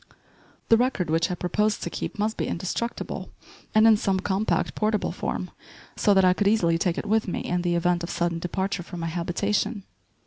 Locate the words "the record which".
0.69-1.29